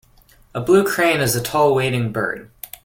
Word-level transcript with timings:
A 0.55 0.61
blue 0.61 0.83
crane 0.83 1.21
is 1.21 1.35
a 1.35 1.43
tall 1.43 1.75
wading 1.75 2.11
bird. 2.11 2.49